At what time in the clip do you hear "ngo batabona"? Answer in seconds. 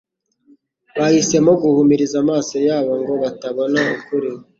3.01-3.79